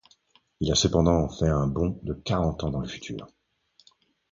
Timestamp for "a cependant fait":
0.71-1.47